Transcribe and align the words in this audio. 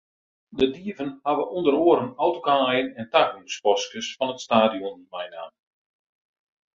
De 0.57 0.67
dieven 0.79 1.09
hawwe 1.25 1.43
ûnder 1.57 1.75
oare 1.87 2.05
autokaaien 2.25 2.87
en 2.99 3.05
tagongspaskes 3.13 4.07
fan 4.17 4.33
it 4.33 4.43
stadion 4.45 4.97
meinaam. 5.11 5.51